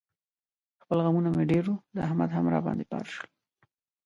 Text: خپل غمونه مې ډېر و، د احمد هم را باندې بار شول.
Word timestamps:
خپل 0.83 0.97
غمونه 1.05 1.29
مې 1.35 1.43
ډېر 1.51 1.65
و، 1.71 1.73
د 1.95 1.97
احمد 2.07 2.29
هم 2.33 2.45
را 2.53 2.59
باندې 2.65 2.85
بار 2.91 3.05
شول. 3.13 3.29